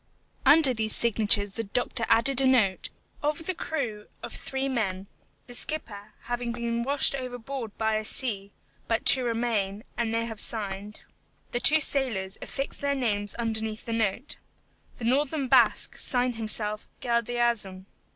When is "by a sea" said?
7.77-8.51